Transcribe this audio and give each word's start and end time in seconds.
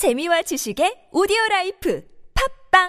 재미와 0.00 0.40
지식의 0.40 1.08
오디오 1.12 1.36
life 1.50 2.02
팟빵 2.72 2.88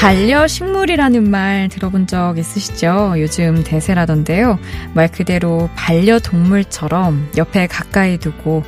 반려식물이라는 0.00 1.28
말 1.28 1.68
들어본 1.68 2.06
적 2.06 2.38
있으시죠? 2.38 3.16
요즘 3.18 3.62
대세라던데요. 3.64 4.58
말 4.94 5.12
그대로 5.12 5.68
반려동물처럼 5.76 7.32
옆에 7.36 7.66
가까이 7.66 8.16
두고 8.16 8.62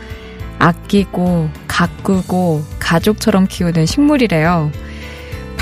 아끼고 0.58 1.48
가꾸고 1.68 2.64
가족처럼 2.78 3.46
키우는 3.46 3.86
식물이래요. 3.86 4.70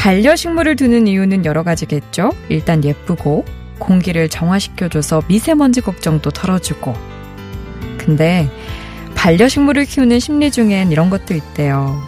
반려식물을 0.06 0.76
두는 0.76 1.08
이유는 1.08 1.44
여러 1.44 1.64
가지겠죠? 1.64 2.30
일단 2.48 2.84
예쁘고 2.84 3.44
공기를 3.80 4.28
정화시켜줘서 4.28 5.22
미세먼지 5.26 5.80
걱정도 5.80 6.30
덜어주고. 6.30 6.94
근데 7.98 8.48
반려식물을 9.16 9.84
키우는 9.84 10.20
심리 10.20 10.52
중엔 10.52 10.92
이런 10.92 11.10
것도 11.10 11.34
있대요. 11.34 12.00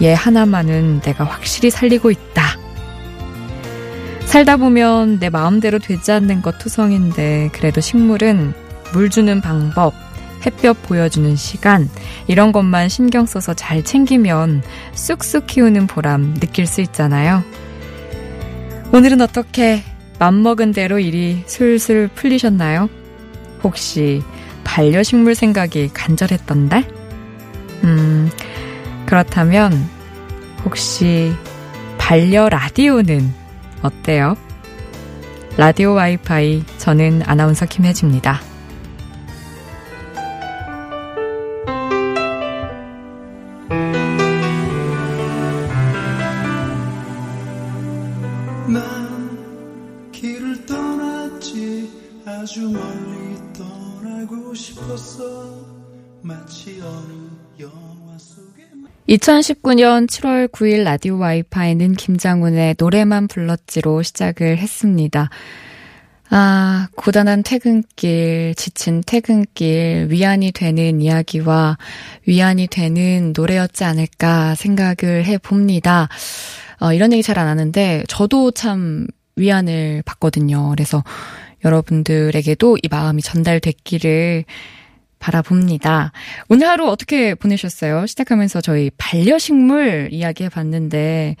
얘 0.00 0.14
하나만은 0.14 1.00
내가 1.00 1.24
확실히 1.24 1.70
살리고 1.70 2.12
있다. 2.12 2.56
살다 4.24 4.56
보면 4.56 5.18
내 5.18 5.28
마음대로 5.28 5.80
되지 5.80 6.12
않는 6.12 6.40
것 6.40 6.58
투성인데 6.58 7.50
그래도 7.52 7.80
식물은 7.80 8.54
물 8.92 9.10
주는 9.10 9.40
방법, 9.40 9.92
햇볕 10.46 10.82
보여주는 10.82 11.34
시간, 11.36 11.88
이런 12.26 12.52
것만 12.52 12.88
신경 12.88 13.26
써서 13.26 13.54
잘 13.54 13.82
챙기면 13.82 14.62
쑥쑥 14.92 15.46
키우는 15.46 15.86
보람 15.86 16.34
느낄 16.34 16.66
수 16.66 16.80
있잖아요. 16.80 17.42
오늘은 18.92 19.20
어떻게 19.20 19.82
맘먹은 20.18 20.72
대로 20.72 20.98
일이 20.98 21.42
술술 21.46 22.08
풀리셨나요? 22.14 22.88
혹시 23.62 24.22
반려식물 24.64 25.34
생각이 25.34 25.90
간절했던 25.92 26.68
달? 26.68 26.84
음, 27.84 28.30
그렇다면 29.06 29.88
혹시 30.64 31.32
반려 31.98 32.48
라디오는 32.48 33.32
어때요? 33.82 34.36
라디오 35.56 35.94
와이파이 35.94 36.64
저는 36.78 37.22
아나운서 37.26 37.66
김혜지입니다. 37.66 38.40
2019년 59.08 60.06
7월 60.06 60.48
9일 60.48 60.84
라디오 60.84 61.18
와이파이는 61.18 61.94
김장훈의 61.94 62.74
노래만 62.78 63.28
불렀지로 63.28 64.02
시작을 64.02 64.58
했습니다. 64.58 65.30
아, 66.30 66.88
고단한 66.94 67.42
퇴근길, 67.42 68.54
지친 68.54 69.02
퇴근길, 69.06 70.08
위안이 70.10 70.52
되는 70.52 71.00
이야기와 71.00 71.78
위안이 72.26 72.66
되는 72.66 73.32
노래였지 73.34 73.84
않을까 73.84 74.54
생각을 74.54 75.24
해 75.24 75.38
봅니다. 75.38 76.08
어, 76.80 76.92
이런 76.92 77.12
얘기 77.14 77.22
잘 77.22 77.38
안 77.38 77.48
하는데, 77.48 78.04
저도 78.08 78.50
참 78.50 79.06
위안을 79.36 80.02
받거든요. 80.04 80.68
그래서 80.68 81.02
여러분들에게도 81.64 82.76
이 82.82 82.88
마음이 82.90 83.22
전달됐기를 83.22 84.44
바라봅니다. 85.18 86.12
오늘 86.48 86.68
하루 86.68 86.88
어떻게 86.88 87.34
보내셨어요? 87.34 88.06
시작하면서 88.06 88.60
저희 88.60 88.90
반려식물 88.96 90.08
이야기 90.12 90.44
해봤는데, 90.44 91.36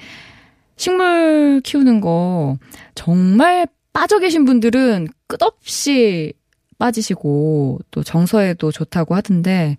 식물 0.76 1.60
키우는 1.64 2.00
거 2.00 2.58
정말 2.94 3.66
빠져 3.92 4.18
계신 4.18 4.44
분들은 4.44 5.08
끝없이 5.26 6.32
빠지시고, 6.78 7.80
또 7.90 8.02
정서에도 8.02 8.70
좋다고 8.70 9.14
하던데, 9.14 9.76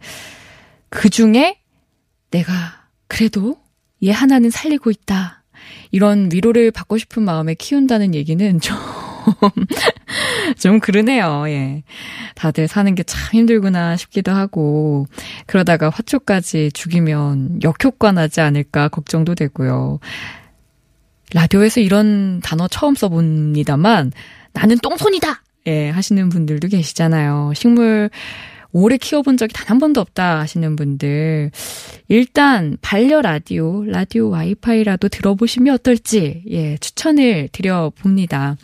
그 0.90 1.10
중에 1.10 1.58
내가 2.32 2.52
그래도 3.08 3.58
얘 4.04 4.12
하나는 4.12 4.50
살리고 4.50 4.92
있다. 4.92 5.44
이런 5.92 6.30
위로를 6.32 6.72
받고 6.72 6.98
싶은 6.98 7.24
마음에 7.24 7.54
키운다는 7.54 8.16
얘기는 8.16 8.60
좀, 8.60 8.78
좀 10.60 10.80
그러네요, 10.80 11.46
예. 11.48 11.84
다들 12.36 12.68
사는 12.68 12.94
게 12.96 13.04
참 13.04 13.20
힘들구나 13.34 13.96
싶기도 13.98 14.32
하고, 14.32 15.08
그러다가 15.46 15.90
화초까지 15.90 16.72
죽이면 16.74 17.62
역효과 17.64 18.12
나지 18.12 18.42
않을까 18.42 18.88
걱정도 18.90 19.36
되고요. 19.36 20.00
라디오에서 21.34 21.80
이런 21.82 22.40
단어 22.42 22.68
처음 22.68 22.96
써봅니다만, 22.96 24.12
나는 24.54 24.78
똥손이다! 24.80 25.44
예, 25.68 25.90
하시는 25.90 26.30
분들도 26.30 26.68
계시잖아요. 26.70 27.52
식물 27.56 28.10
오래 28.72 28.98
키워본 28.98 29.38
적이 29.38 29.54
단 29.54 29.70
한 29.70 29.78
번도 29.80 30.02
없다 30.02 30.40
하시는 30.40 30.76
분들, 30.76 31.52
일단 32.08 32.78
반려 32.82 33.22
라디오, 33.22 33.84
라디오 33.86 34.30
와이파이라도 34.30 35.10
들어보시면 35.10 35.76
어떨지, 35.76 36.44
예, 36.50 36.78
추천을 36.78 37.50
드려 37.52 37.92
봅니다. 37.96 38.58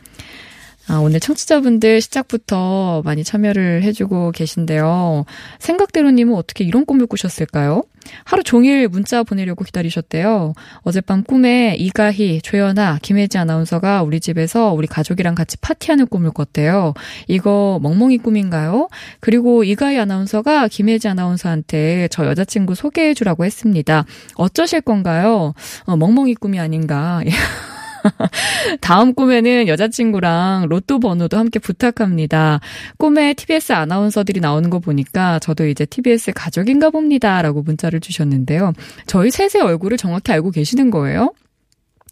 아, 0.88 0.97
오늘 1.00 1.19
청취자분들 1.19 2.00
시작부터 2.00 3.01
많이 3.03 3.23
참여를 3.23 3.81
해주고 3.84 4.31
계신데요. 4.31 5.25
생각대로님은 5.57 6.35
어떻게 6.35 6.63
이런 6.63 6.85
꿈을 6.85 7.07
꾸셨을까요? 7.07 7.84
하루 8.23 8.44
종일 8.44 8.88
문자 8.88 9.24
보내려고 9.24 9.63
기다리셨대요. 9.63 10.53
어젯밤 10.84 11.24
꿈에 11.24 11.75
이가희, 11.79 12.41
조연아, 12.41 13.00
김혜지 13.01 13.40
아나운서가 13.40 14.03
우리 14.03 14.19
집에서 14.19 14.74
우리 14.74 14.85
가족이랑 14.85 15.34
같이 15.34 15.57
파티하는 15.57 16.06
꿈을 16.06 16.29
꿨대요. 16.29 16.94
이거 17.28 17.79
멍멍이 17.81 18.19
꿈인가요? 18.19 18.88
그리고 19.19 19.63
이가희 19.63 19.97
아나운서가 19.97 20.68
김혜지 20.68 21.07
아나운서한테 21.07 22.09
저 22.12 22.28
여자친구 22.28 22.75
소개해주라고 22.75 23.44
했습니다. 23.44 24.06
어쩌실 24.35 24.81
건가요? 24.81 25.56
어, 25.85 25.97
멍멍이 25.97 26.35
꿈이 26.35 26.59
아닌가. 26.59 27.22
다음 28.82 29.14
꿈에는 29.14 29.68
여자친구랑 29.68 30.68
로또 30.70 31.00
번호도 31.00 31.38
함께 31.38 31.60
부탁합니다. 31.60 32.60
꿈에 32.98 33.34
TBS 33.34 33.74
아나운서들이 33.74 34.40
나오는 34.40 34.70
거 34.70 34.80
보니까 34.80 35.40
저도 35.40 35.68
이제 35.68 35.86
TBS 35.86 36.34
가족인가 36.34 36.90
봅니다. 36.90 37.42
라고 37.42 37.62
문자를 37.62 38.00
주셨는데요. 38.00 38.74
저희 39.08 39.32
셋의 39.32 39.64
얼굴을 39.64 39.98
정확히 39.98 40.32
알고 40.32 40.52
계시는 40.52 40.92
거예요? 40.92 41.34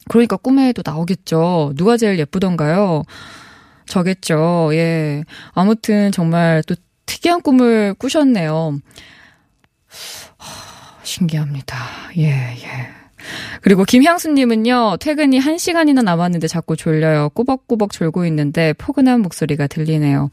그러니까 0.10 0.38
꿈에도 0.38 0.82
나오겠죠. 0.86 1.74
누가 1.76 1.98
제일 1.98 2.20
예쁘던가요? 2.20 3.04
저겠죠. 3.88 4.72
예. 4.74 5.24
아무튼 5.54 6.12
정말 6.12 6.64
또 6.68 6.76
특이한 7.06 7.42
꿈을 7.42 7.94
꾸셨네요. 7.94 8.80
신기합니다. 11.04 11.78
예, 12.18 12.30
예. 12.30 13.03
그리고 13.62 13.84
김향수님은요, 13.84 14.98
퇴근이 15.00 15.40
1시간이나 15.40 16.04
남았는데 16.04 16.48
자꾸 16.48 16.76
졸려요. 16.76 17.30
꾸벅꾸벅 17.30 17.92
졸고 17.92 18.26
있는데 18.26 18.74
포근한 18.74 19.22
목소리가 19.22 19.68
들리네요. 19.68 20.30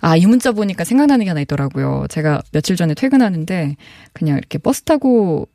아, 0.00 0.16
이 0.16 0.26
문자 0.26 0.52
보니까 0.52 0.84
생각나는 0.84 1.24
게 1.24 1.30
하나 1.30 1.40
있더라고요. 1.40 2.06
제가 2.10 2.42
며칠 2.52 2.76
전에 2.76 2.94
퇴근하는데 2.94 3.76
그냥 4.12 4.36
이렇게 4.36 4.58
버스 4.58 4.82
타고 4.82 5.48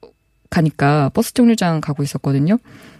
가니까 0.49 1.09
버스 1.13 1.33
정류장 1.33 1.81
가고 1.81 2.01
있었거든요. 2.01 2.57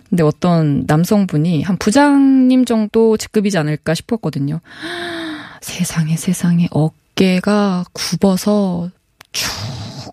근데 0.10 0.24
어떤 0.24 0.86
남성분이 0.88 1.64
한 1.64 1.78
부장님 1.78 2.66
정도 2.66 3.18
직급이지 3.18 3.58
않을까 3.58 3.94
싶었거든요. 3.94 4.60
세상에 5.62 6.16
세상에 6.16 6.68
어깨가 6.72 7.86
굽어서 7.94 8.90
축 9.32 9.50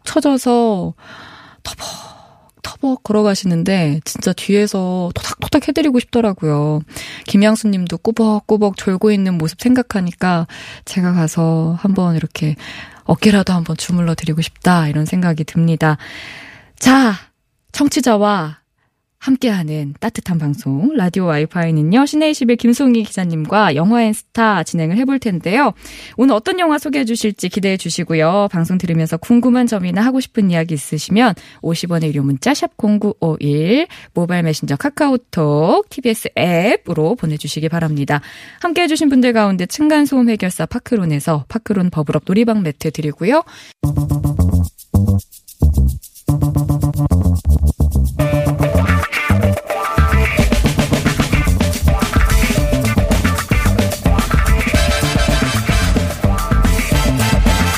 처져서 0.04 0.94
터벅 2.66 2.86
터벅 2.96 3.02
걸어가시는데 3.04 4.00
진짜 4.04 4.32
뒤에서 4.32 5.10
토닥토닥 5.14 5.68
해드리고 5.68 6.00
싶더라고요. 6.00 6.80
김양수 7.26 7.68
님도 7.68 7.98
꾸벅꾸벅 7.98 8.76
졸고 8.76 9.12
있는 9.12 9.38
모습 9.38 9.60
생각하니까 9.60 10.46
제가 10.84 11.12
가서 11.12 11.76
한번 11.80 12.16
이렇게 12.16 12.56
어깨라도 13.04 13.52
한번 13.52 13.76
주물러 13.76 14.14
드리고 14.14 14.42
싶다 14.42 14.88
이런 14.88 15.04
생각이 15.04 15.44
듭니다. 15.44 15.96
자, 16.78 17.14
청취자와 17.72 18.58
함께하는 19.26 19.94
따뜻한 19.98 20.38
방송 20.38 20.94
라디오 20.94 21.24
와이파이는요. 21.24 22.06
시내 22.06 22.30
21 22.30 22.56
김송희 22.56 23.02
기자님과 23.02 23.74
영화앤 23.74 24.12
스타 24.12 24.62
진행을 24.62 24.96
해볼 24.98 25.18
텐데요. 25.18 25.72
오늘 26.16 26.36
어떤 26.36 26.60
영화 26.60 26.78
소개해 26.78 27.04
주실지 27.04 27.48
기대해 27.48 27.76
주시고요. 27.76 28.48
방송 28.52 28.78
들으면서 28.78 29.16
궁금한 29.16 29.66
점이나 29.66 30.02
하고 30.02 30.20
싶은 30.20 30.50
이야기 30.50 30.74
있으시면 30.74 31.34
50원의 31.62 32.04
유료 32.04 32.22
문자 32.22 32.54
샵 32.54 32.76
0951 32.76 33.88
모바일 34.14 34.44
메신저 34.44 34.76
카카오톡 34.76 35.88
TBS 35.90 36.28
앱으로 36.38 37.16
보내주시기 37.16 37.68
바랍니다. 37.68 38.20
함께해 38.60 38.86
주신 38.86 39.08
분들 39.08 39.32
가운데 39.32 39.66
층간소음 39.66 40.30
해결사 40.30 40.66
파크론에서 40.66 41.46
파크론 41.48 41.90
버블업 41.90 42.22
놀이방 42.26 42.62
매트 42.62 42.92
드리고요. 42.92 43.42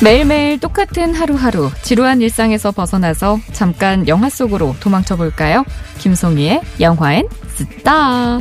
매일매일 0.02 0.60
똑같은 0.60 1.12
하루하루 1.12 1.70
지루한 1.82 2.20
일상에서 2.20 2.70
벗어나서 2.70 3.38
잠깐 3.52 4.06
영화 4.06 4.28
속으로 4.28 4.76
도망쳐 4.78 5.16
볼까요? 5.16 5.64
김송희의 5.98 6.60
영화엔 6.80 7.28
스타. 7.56 8.38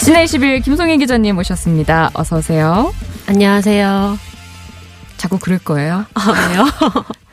시내 0.00 0.24
21 0.24 0.60
김송희 0.60 0.98
기자님 0.98 1.34
모셨습니다. 1.36 2.10
어서 2.14 2.36
오세요. 2.36 2.92
안녕하세요. 3.26 4.18
자꾸 5.16 5.38
그럴 5.38 5.58
거예요. 5.58 6.04
아, 6.14 6.48
왜요? 6.50 6.66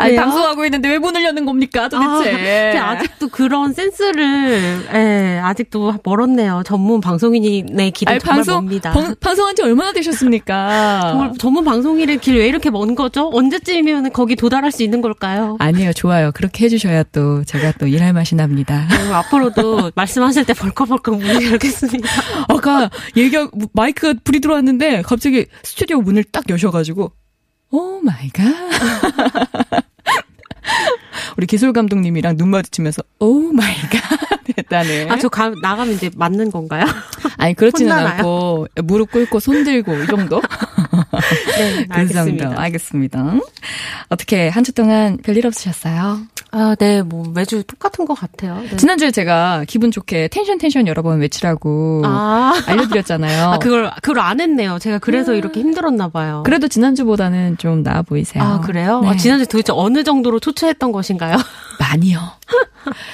아니? 0.00 0.16
방송하고 0.16 0.64
있는데 0.64 0.88
왜 0.88 0.98
문을 0.98 1.22
여는 1.24 1.44
겁니까, 1.46 1.88
도대체? 1.88 2.78
아, 2.78 2.90
아직도 2.90 3.28
그런 3.28 3.72
센스를, 3.72 4.84
예, 4.94 5.40
아직도 5.42 5.94
멀었네요. 6.04 6.62
전문 6.66 7.00
방송인의 7.00 7.90
길은 7.92 8.10
아니, 8.12 8.20
정말 8.20 8.20
방송, 8.20 8.66
멉니다. 8.66 8.92
방, 8.92 9.14
방송한 9.20 9.54
지 9.56 9.62
얼마나 9.62 9.92
되셨습니까? 9.92 11.00
정말 11.12 11.32
전문 11.38 11.64
방송인의 11.64 12.18
길 12.18 12.36
왜 12.40 12.46
이렇게 12.48 12.70
먼 12.70 12.94
거죠? 12.94 13.28
언제쯤이면 13.32 14.12
거기 14.12 14.34
도달할 14.36 14.72
수 14.72 14.82
있는 14.82 15.00
걸까요? 15.02 15.56
아니에요, 15.58 15.92
좋아요. 15.92 16.30
그렇게 16.32 16.64
해주셔야 16.64 17.02
또 17.12 17.44
제가 17.44 17.72
또 17.78 17.86
일할 17.86 18.12
맛이 18.12 18.34
납니다. 18.34 18.86
그리고 18.90 19.14
앞으로도 19.14 19.90
말씀하실 19.96 20.44
때 20.46 20.54
벌컥벌컥 20.54 21.16
문을 21.18 21.50
열겠습니다. 21.52 22.08
아까 22.48 22.88
얘기가 23.16 23.48
마이크가 23.74 24.14
불이 24.24 24.40
들어왔는데 24.40 25.02
갑자기 25.02 25.46
스튜디오 25.62 26.00
문을 26.00 26.24
딱 26.24 26.44
여셔가지고 26.48 27.12
oh 27.72 28.00
my 28.02 28.30
god. 28.30 28.44
우리 31.36 31.46
기술 31.46 31.72
감독님이랑 31.72 32.36
눈 32.36 32.48
마주치면서 32.50 33.02
oh 33.18 33.52
my 33.52 33.74
god 33.90 34.40
했다는. 34.58 35.10
아, 35.10 35.16
저 35.18 35.28
가, 35.28 35.50
나가면 35.62 35.94
이제 35.94 36.10
맞는 36.16 36.50
건가요? 36.50 36.84
아니 37.36 37.54
그렇지는 37.54 37.92
혼나나요? 37.92 38.16
않고 38.18 38.66
무릎 38.84 39.10
꿇고 39.12 39.38
손 39.40 39.64
들고 39.64 39.94
이 40.02 40.06
정도. 40.06 40.40
네, 41.58 41.86
그 41.86 42.08
정도 42.08 42.20
알겠습니다. 42.20 42.54
알겠습니다. 42.60 43.34
어떻게 44.08 44.48
한 44.48 44.64
주 44.64 44.72
동안 44.72 45.18
별일 45.22 45.46
없으셨어요? 45.46 46.20
아, 46.52 46.74
네, 46.78 47.02
뭐 47.02 47.24
매주 47.32 47.62
똑같은 47.64 48.04
것 48.04 48.14
같아요. 48.14 48.60
네. 48.68 48.76
지난주에 48.76 49.10
제가 49.10 49.64
기분 49.68 49.90
좋게 49.90 50.28
tension 50.28 50.58
tension 50.58 50.86
여러 50.86 51.02
번 51.02 51.20
외치라고 51.20 52.02
아, 52.04 52.52
알려드렸잖아요. 52.66 53.50
아, 53.50 53.58
그걸, 53.58 53.90
그걸 54.02 54.18
안 54.20 54.40
했네요. 54.40 54.78
제가 54.80 54.98
그래서 54.98 55.34
이렇게 55.34 55.60
힘들었나 55.60 56.08
봐요. 56.08 56.42
그래도 56.44 56.66
지난주보다는 56.68 57.58
좀 57.58 57.82
나아 57.82 58.02
보이세요. 58.02 58.42
아, 58.42 58.60
그래요? 58.60 59.00
네. 59.00 59.08
아, 59.10 59.16
지난주 59.16 59.46
도대체 59.46 59.72
어느 59.74 60.02
정도로 60.02 60.40
초췌했던 60.40 60.92
것인가요? 60.92 61.36
많이요. 61.78 62.20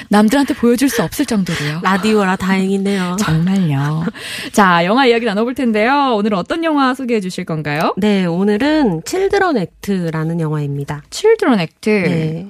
남들한테 0.09 0.55
보여줄 0.55 0.89
수 0.89 1.03
없을 1.03 1.27
정도로요. 1.27 1.81
라디오라 1.83 2.37
다행이네요. 2.37 3.17
정말요. 3.19 4.05
자, 4.53 4.85
영화 4.85 5.07
이야기 5.07 5.27
나눠볼 5.27 5.55
텐데요. 5.55 6.15
오늘은 6.17 6.39
어떤 6.39 6.65
영화 6.65 6.95
소개해 6.95 7.21
주실 7.21 7.45
건가요? 7.45 7.93
네, 7.97 8.25
오늘은 8.25 9.03
칠드런 9.05 9.57
액트라는 9.59 10.41
영화입니다. 10.41 11.03
Children 11.11 11.61
Act. 11.61 11.91
네. 11.91 12.49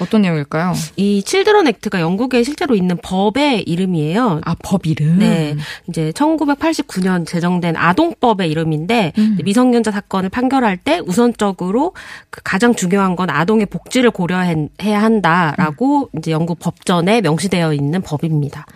어떤 0.00 0.22
내용일까요? 0.22 0.72
이 0.96 1.22
칠드런 1.22 1.66
액트가 1.68 2.00
영국에 2.00 2.42
실제로 2.42 2.74
있는 2.74 2.96
법의 3.02 3.62
이름이에요. 3.62 4.40
아, 4.44 4.56
법 4.62 4.86
이름. 4.86 5.18
네. 5.18 5.56
이제 5.88 6.10
1989년 6.12 7.26
제정된 7.26 7.76
아동법의 7.76 8.50
이름인데 8.50 9.12
음. 9.18 9.38
미성년자 9.44 9.90
사건을 9.90 10.30
판결할 10.30 10.76
때 10.76 11.00
우선적으로 11.04 11.94
그 12.30 12.40
가장 12.42 12.74
중요한 12.74 13.16
건 13.16 13.30
아동의 13.30 13.66
복지를 13.66 14.10
고려해야 14.10 15.02
한다라고 15.02 16.10
음. 16.12 16.18
이제 16.18 16.30
영국 16.30 16.58
법전에 16.58 17.20
명시되어 17.20 17.72
있는 17.74 18.02
법입니다. 18.02 18.66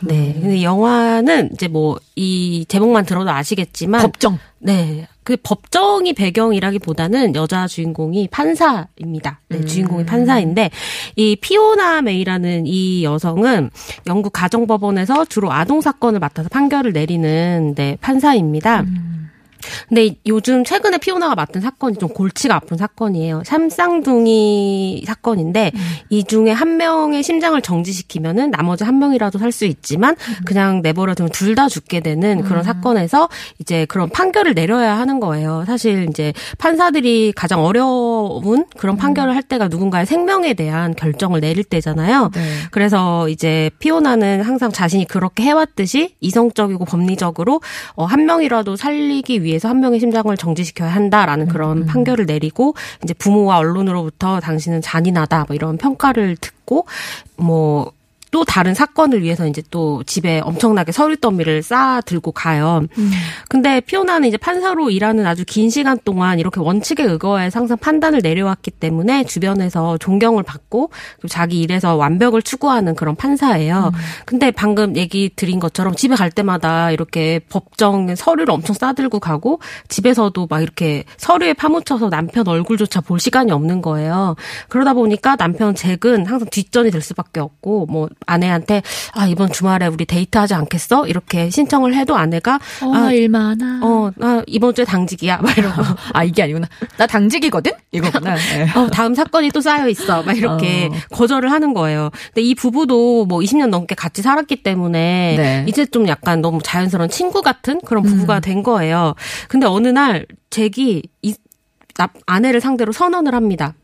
네. 0.00 0.36
근데 0.40 0.62
영화는 0.62 1.50
이제 1.52 1.68
뭐 1.68 1.98
이 2.16 2.64
제목만 2.68 3.04
들어도 3.06 3.30
아시겠지만 3.30 4.02
법정. 4.02 4.38
네. 4.64 5.06
그 5.24 5.36
법정이 5.42 6.14
배경이라기보다는 6.14 7.34
여자 7.34 7.66
주인공이 7.66 8.28
판사입니다. 8.28 9.40
네, 9.48 9.58
음. 9.58 9.66
주인공이 9.66 10.06
판사인데 10.06 10.70
이 11.16 11.36
피오나 11.36 12.00
메이라는 12.00 12.66
이 12.66 13.04
여성은 13.04 13.70
영국 14.06 14.32
가정법원에서 14.32 15.26
주로 15.26 15.52
아동 15.52 15.82
사건을 15.82 16.18
맡아서 16.18 16.48
판결을 16.48 16.94
내리는 16.94 17.74
네, 17.76 17.98
판사입니다. 18.00 18.80
음. 18.82 19.23
근데 19.88 20.16
요즘 20.26 20.64
최근에 20.64 20.98
피오나가 20.98 21.34
맡은 21.34 21.60
사건이 21.60 21.96
좀 21.96 22.08
골치가 22.10 22.56
아픈 22.56 22.76
사건이에요. 22.76 23.42
삼쌍둥이 23.44 25.04
사건인데 25.06 25.72
이 26.10 26.24
중에 26.24 26.50
한 26.50 26.76
명의 26.76 27.22
심장을 27.22 27.60
정지시키면은 27.60 28.50
나머지 28.50 28.84
한 28.84 28.98
명이라도 28.98 29.38
살 29.38 29.54
수 29.54 29.66
있지만 29.66 30.16
그냥 30.44 30.82
내버려 30.82 31.14
두면 31.14 31.30
둘 31.30 31.54
다 31.54 31.68
죽게 31.68 32.00
되는 32.00 32.42
그런 32.42 32.64
사건에서 32.64 33.28
이제 33.60 33.84
그런 33.86 34.08
판결을 34.08 34.54
내려야 34.54 34.98
하는 34.98 35.20
거예요. 35.20 35.62
사실 35.68 36.08
이제 36.10 36.32
판사들이 36.58 37.32
가장 37.36 37.64
어려운 37.64 38.64
그런 38.76 38.96
판결을 38.96 39.36
할 39.36 39.44
때가 39.44 39.68
누군가의 39.68 40.06
생명에 40.06 40.54
대한 40.54 40.96
결정을 40.96 41.40
내릴 41.40 41.62
때잖아요. 41.62 42.30
네. 42.34 42.40
그래서 42.72 43.28
이제 43.28 43.70
피오나는 43.78 44.42
항상 44.42 44.72
자신이 44.72 45.04
그렇게 45.04 45.44
해왔듯이 45.44 46.16
이성적이고 46.20 46.84
법리적으로 46.86 47.60
어, 47.94 48.04
한 48.04 48.26
명이라도 48.26 48.74
살리기 48.74 49.44
위해 49.44 49.53
서 49.58 49.68
한 49.68 49.80
명의 49.80 49.98
심장을 49.98 50.34
정지시켜야 50.36 50.88
한다라는 50.90 51.48
그런 51.48 51.84
판결을 51.86 52.26
내리고 52.26 52.74
이제 53.02 53.12
부모와 53.14 53.58
언론으로부터 53.58 54.38
당신은 54.40 54.82
잔인하다 54.82 55.46
뭐 55.48 55.54
이런 55.56 55.76
평가를 55.78 56.36
듣고 56.36 56.86
뭐 57.36 57.92
또 58.34 58.44
다른 58.44 58.74
사건을 58.74 59.22
위해서 59.22 59.46
이제 59.46 59.62
또 59.70 60.02
집에 60.02 60.40
엄청나게 60.40 60.90
서류 60.90 61.16
더미를 61.16 61.62
쌓아 61.62 62.00
들고 62.00 62.32
가요. 62.32 62.84
근데 63.48 63.80
피오나는 63.80 64.26
이제 64.26 64.36
판사로 64.36 64.90
일하는 64.90 65.24
아주 65.24 65.44
긴 65.46 65.70
시간 65.70 65.96
동안 66.04 66.40
이렇게 66.40 66.58
원칙에 66.58 67.04
의거해서 67.04 67.60
항상 67.60 67.78
판단을 67.78 68.22
내려왔기 68.24 68.72
때문에 68.72 69.22
주변에서 69.22 69.98
존경을 69.98 70.42
받고 70.42 70.90
자기 71.28 71.60
일에서 71.60 71.94
완벽을 71.94 72.42
추구하는 72.42 72.96
그런 72.96 73.14
판사예요. 73.14 73.92
근데 74.24 74.50
방금 74.50 74.96
얘기 74.96 75.30
드린 75.36 75.60
것처럼 75.60 75.94
집에 75.94 76.16
갈 76.16 76.32
때마다 76.32 76.90
이렇게 76.90 77.38
법정 77.48 78.16
서류를 78.16 78.50
엄청 78.50 78.74
싸들고 78.74 79.20
가고 79.20 79.60
집에서도 79.86 80.48
막 80.50 80.60
이렇게 80.60 81.04
서류에 81.18 81.52
파묻혀서 81.52 82.10
남편 82.10 82.48
얼굴조차 82.48 83.02
볼 83.02 83.20
시간이 83.20 83.52
없는 83.52 83.80
거예요. 83.80 84.34
그러다 84.68 84.92
보니까 84.94 85.36
남편 85.36 85.76
잭은 85.76 86.26
항상 86.26 86.48
뒷전이 86.50 86.90
될 86.90 87.00
수밖에 87.00 87.38
없고 87.38 87.86
뭐 87.86 88.08
아내한테 88.26 88.82
아 89.12 89.26
이번 89.26 89.50
주말에 89.52 89.86
우리 89.86 90.04
데이트하지 90.04 90.54
않겠어? 90.54 91.06
이렇게 91.06 91.50
신청을 91.50 91.94
해도 91.94 92.16
아내가 92.16 92.58
어, 92.82 92.92
아, 92.94 93.12
일 93.12 93.28
많아. 93.28 93.80
어, 93.82 94.10
나 94.16 94.42
이번 94.46 94.74
주에 94.74 94.84
당직이야. 94.84 95.38
막 95.38 95.56
이러고. 95.56 95.82
아, 96.12 96.24
이게 96.24 96.42
아니구나. 96.42 96.68
나 96.96 97.06
당직이거든? 97.06 97.72
이거구나. 97.92 98.34
네. 98.54 98.70
어, 98.78 98.88
다음 98.88 99.14
사건이 99.14 99.50
또 99.50 99.60
쌓여 99.60 99.88
있어. 99.88 100.22
막 100.22 100.36
이렇게 100.36 100.90
어. 100.92 100.96
거절을 101.16 101.50
하는 101.50 101.74
거예요. 101.74 102.10
근데 102.26 102.42
이 102.42 102.54
부부도 102.54 103.26
뭐 103.26 103.40
20년 103.40 103.68
넘게 103.68 103.94
같이 103.94 104.22
살았기 104.22 104.62
때문에 104.62 105.34
네. 105.36 105.64
이제 105.68 105.86
좀 105.86 106.08
약간 106.08 106.40
너무 106.40 106.60
자연스러운 106.62 107.08
친구 107.08 107.42
같은 107.42 107.80
그런 107.84 108.02
부부가 108.02 108.40
된 108.40 108.62
거예요. 108.62 109.14
근데 109.48 109.66
어느 109.66 109.88
날 109.88 110.26
잭이 110.50 111.02
이 111.22 111.34
나- 111.96 112.08
아내를 112.26 112.60
상대로 112.60 112.92
선언을 112.92 113.34
합니다. 113.34 113.74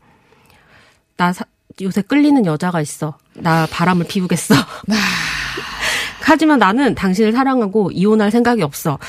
나 1.17 1.31
사- 1.33 1.45
요새 1.81 2.01
끌리는 2.01 2.45
여자가 2.45 2.81
있어. 2.81 3.17
나 3.35 3.67
바람을 3.71 4.05
피우겠어. 4.07 4.55
하지만 6.23 6.59
나는 6.59 6.95
당신을 6.95 7.31
사랑하고 7.33 7.91
이혼할 7.91 8.31
생각이 8.31 8.61
없어. 8.61 8.99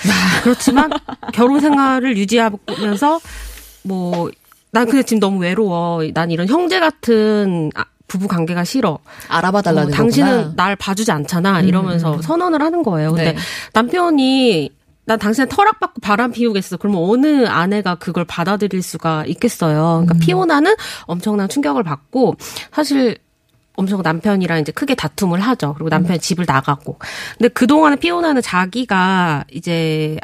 그렇지만 0.42 0.90
결혼 1.32 1.60
생활을 1.60 2.16
유지하면서 2.16 3.20
뭐 3.84 4.30
난 4.72 4.86
근데 4.86 5.02
지금 5.02 5.20
너무 5.20 5.38
외로워. 5.40 6.00
난 6.14 6.30
이런 6.30 6.48
형제 6.48 6.80
같은 6.80 7.70
아, 7.74 7.84
부부 8.08 8.26
관계가 8.26 8.64
싫어. 8.64 8.98
알아봐 9.28 9.58
어, 9.58 9.62
달라는 9.62 9.90
당신은 9.92 10.30
거구나. 10.36 10.52
날 10.56 10.76
봐주지 10.76 11.12
않잖아. 11.12 11.60
이러면서 11.60 12.20
선언을 12.22 12.62
하는 12.62 12.82
거예요. 12.82 13.10
근데 13.12 13.32
네. 13.32 13.38
남편이 13.74 14.70
난 15.04 15.18
당신의 15.18 15.48
터락받고 15.48 16.00
바람 16.00 16.30
피우겠어. 16.32 16.76
그러면 16.76 17.02
어느 17.02 17.46
아내가 17.46 17.96
그걸 17.96 18.24
받아들일 18.24 18.82
수가 18.82 19.24
있겠어요. 19.26 20.04
그러니까 20.04 20.14
피오나는 20.24 20.74
엄청난 21.02 21.48
충격을 21.48 21.82
받고 21.82 22.36
사실 22.72 23.18
엄청 23.74 24.02
남편이랑 24.02 24.60
이제 24.60 24.70
크게 24.70 24.94
다툼을 24.94 25.40
하죠. 25.40 25.74
그리고 25.74 25.88
남편이 25.88 26.20
집을 26.20 26.44
나가고. 26.46 26.98
근데 27.38 27.48
그동안에 27.48 27.96
피오나는 27.96 28.42
자기가 28.42 29.44
이제 29.50 30.18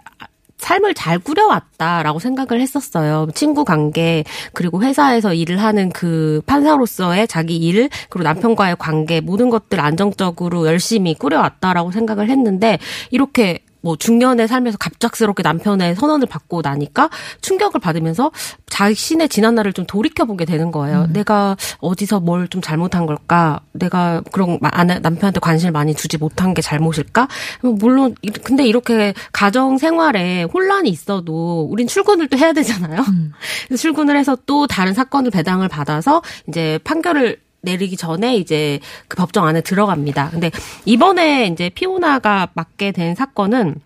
삶을 0.59 0.95
잘 0.95 1.19
꾸려왔다라고 1.19 2.19
생각을 2.19 2.61
했었어요. 2.61 3.29
친구 3.35 3.65
관계, 3.65 4.25
그리고 4.53 4.83
회사에서 4.83 5.33
일을 5.33 5.63
하는 5.63 5.91
그 5.91 6.43
판사로서의 6.47 7.29
자기 7.29 7.57
일, 7.57 7.89
그리고 8.11 8.25
남편과의 8.25 8.77
관계, 8.79 9.21
모든 9.21 9.51
것들 9.51 9.81
안정적으로 9.81 10.67
열심히 10.67 11.15
꾸려왔다라고 11.15 11.93
생각을 11.93 12.29
했는데, 12.29 12.79
이렇게 13.11 13.61
뭐 13.81 13.97
중년의 13.97 14.49
삶에서 14.49 14.79
갑작스럽게 14.79 15.43
남편의 15.43 15.95
선언을 15.95 16.27
받고 16.27 16.63
나니까 16.63 17.11
충격을 17.41 17.81
받으면서 17.81 18.33
자신의 18.67 19.29
지난 19.29 19.55
날을 19.55 19.73
좀 19.73 19.87
돌이켜 19.87 20.25
보게 20.25 20.45
되는 20.45 20.71
거예요. 20.73 21.05
음. 21.09 21.13
내가 21.13 21.57
어디서 21.81 22.21
뭘 22.21 22.49
좀 22.49 22.63
잘못한 22.63 23.05
걸까? 23.05 23.61
내가 23.73 24.23
그런 24.33 24.59
남편한테 24.61 25.39
관심을 25.41 25.73
많이 25.73 25.95
주지 25.95 26.17
못한 26.17 26.55
게 26.55 26.63
잘못일까? 26.63 27.29
물론 27.63 28.15
근데 28.43 28.67
이렇게 28.67 29.13
가정 29.33 29.77
생활에 29.77 30.45
혼란이 30.45 30.89
있어도 30.89 31.67
우린 31.71 31.87
출근을 31.87 32.29
또 32.29 32.39
해야 32.39 32.53
되잖아요. 32.53 33.03
음. 33.09 33.33
출근을 33.77 34.17
해서 34.17 34.37
또 34.47 34.67
다른 34.67 34.95
사건을 34.95 35.31
배당을 35.31 35.69
받아서 35.69 36.23
이제 36.49 36.79
판결을 36.85 37.39
내리기 37.61 37.97
전에 37.97 38.37
이제 38.37 38.81
그 39.09 39.17
법정 39.17 39.47
안에 39.47 39.61
들어갑니다. 39.61 40.31
근데 40.31 40.51
이번에 40.85 41.47
이제 41.47 41.71
피오나가 41.71 42.49
맡게 42.55 42.93
된 42.93 43.15
사건은 43.15 43.81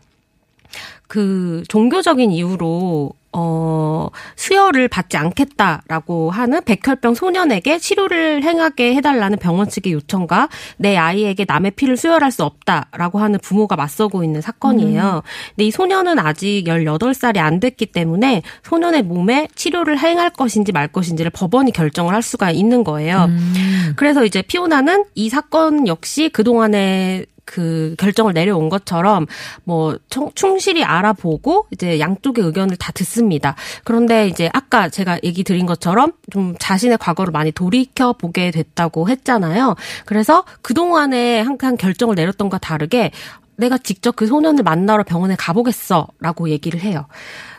그 1.09 1.63
종교적인 1.69 2.33
이유로 2.33 3.13
어, 3.35 4.09
수혈을 4.37 4.89
받지 4.89 5.17
않겠다라고 5.17 6.31
하는 6.31 6.63
백혈병 6.65 7.15
소년에게 7.15 7.79
치료를 7.79 8.43
행하게 8.43 8.95
해달라는 8.95 9.39
병원 9.39 9.69
측의 9.69 9.93
요청과 9.95 10.49
내 10.77 10.97
아이에게 10.97 11.47
남의 11.49 11.73
피를 11.73 11.97
수혈할 11.97 12.31
수 12.31 12.45
없다라고 12.45 13.19
하는 13.19 13.39
부모가 13.41 13.77
맞서고 13.77 14.23
있는 14.23 14.41
사건이에요. 14.41 15.23
음. 15.25 15.29
근데 15.51 15.65
이 15.65 15.71
소년은 15.71 16.19
아직 16.19 16.65
18살이 16.67 17.39
안 17.39 17.59
됐기 17.59 17.87
때문에 17.87 18.43
소년의 18.65 19.03
몸에 19.03 19.49
치료를 19.55 19.99
행할 19.99 20.31
것인지 20.31 20.73
말 20.73 20.89
것인지를 20.89 21.31
법원이 21.31 21.73
결정을 21.73 22.13
할 22.15 22.23
수가 22.23 22.51
있는 22.51 22.85
거예요. 22.85 23.27
음. 23.31 23.93
그래서 23.97 24.25
이제 24.25 24.43
피오나는 24.43 25.05
이 25.15 25.31
사건 25.31 25.89
역시 25.89 26.29
그동안에 26.29 27.25
그 27.53 27.95
결정을 27.99 28.33
내려온 28.33 28.71
것처럼 28.71 29.27
뭐 29.65 29.99
충실히 30.35 30.85
알아보고 30.85 31.67
이제 31.71 32.01
양쪽의 32.01 32.43
의견을 32.47 32.77
다 32.77 32.93
듣습니다. 32.93 33.57
그런데 33.85 34.27
이제 34.27 34.49
아까 34.55 34.89
제가 34.89 35.19
얘기 35.23 35.45
드린 35.45 35.67
것처럼 35.67 36.13
좀 36.31 36.55
자신의 36.59 36.97
과거를 36.97 37.31
많이 37.31 37.53
돌이켜 37.53 38.15
보게 38.15 38.51
됐다고 38.51 39.11
했잖아요. 39.11 39.77
그래서 40.07 40.45
그동안에 40.63 41.41
항상 41.41 41.77
결정을 41.77 42.15
내렸던 42.15 42.49
것과 42.49 42.59
다르게 42.59 43.11
내가 43.57 43.77
직접 43.77 44.17
그 44.17 44.27
소년을 44.27 44.65
만나러 44.65 45.03
병원에 45.05 45.37
가보겠어 45.37 46.09
라고 46.21 46.49
얘기를 46.49 46.81
해요. 46.81 47.07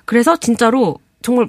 그래서 0.05 0.35
진짜로 0.38 0.97
정말 1.21 1.47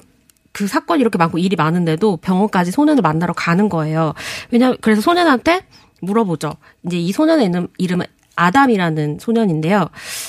그 0.53 0.67
사건이 0.67 1.01
이렇게 1.01 1.17
많고 1.17 1.39
일이 1.39 1.57
많은데도 1.57 2.19
병원까지 2.19 2.73
소년을 2.73 3.01
만나러 3.01 3.33
가는 3.33 3.71
거예요. 3.71 4.13
왜냐 4.51 4.75
그래서 4.83 5.01
소년한테 5.01 5.63
물어보죠. 6.03 6.53
이제 6.85 6.99
이 6.99 7.13
소년의 7.13 7.47
이름, 7.47 7.69
이름은 7.79 8.07
아담이라는 8.37 9.19
소년인데요. 9.21 9.89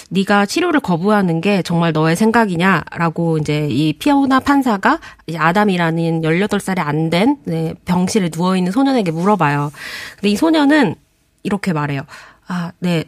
네가 0.09 0.45
치료를 0.45 0.79
거부하는 0.79 1.41
게 1.41 1.61
정말 1.61 1.91
너의 1.91 2.15
생각이냐라고 2.15 3.37
이제 3.37 3.67
이 3.69 3.93
피오나 3.93 4.39
판사가 4.39 4.99
이제 5.27 5.37
아담이라는 5.37 6.21
18살이 6.21 6.79
안된 6.79 7.37
네, 7.45 7.73
병실에 7.85 8.29
누워 8.29 8.55
있는 8.55 8.71
소년에게 8.71 9.11
물어봐요. 9.11 9.71
근데 10.15 10.29
이 10.29 10.35
소년은 10.35 10.95
이렇게 11.43 11.73
말해요. 11.73 12.01
아, 12.47 12.71
네. 12.79 13.05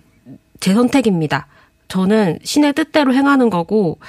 제 0.59 0.73
선택입니다. 0.73 1.47
저는 1.87 2.39
신의 2.43 2.73
뜻대로 2.73 3.13
행하는 3.13 3.49
거고 3.49 3.99